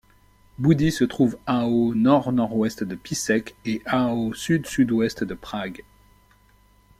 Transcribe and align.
Boudy 0.57 0.91
se 0.91 1.03
trouve 1.03 1.37
à 1.45 1.67
au 1.67 1.93
nord-nord-ouest 1.93 2.83
de 2.83 2.95
Písek 2.95 3.55
et 3.65 3.83
à 3.85 4.07
au 4.15 4.33
sud-sud-ouest 4.33 5.23
de 5.23 5.35
Prague. 5.35 5.83